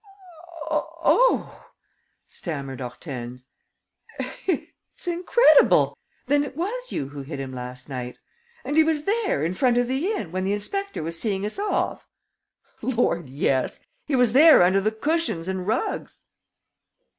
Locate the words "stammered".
2.25-2.79